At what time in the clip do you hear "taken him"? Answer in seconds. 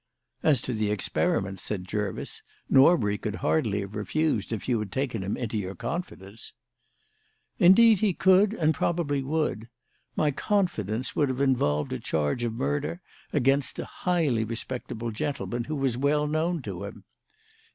4.91-5.37